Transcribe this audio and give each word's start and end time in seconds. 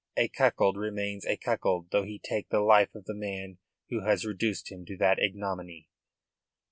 A 0.17 0.27
cuckold 0.29 0.77
remains 0.77 1.27
a 1.27 1.37
cuckold 1.37 1.91
though 1.91 2.01
he 2.05 2.17
take 2.17 2.49
the 2.49 2.59
life 2.61 2.95
of 2.95 3.05
the 3.05 3.13
man 3.13 3.59
who 3.91 3.99
has 3.99 4.25
reduced 4.25 4.71
him 4.71 4.83
to 4.87 4.97
that 4.97 5.19
ignominy. 5.19 5.89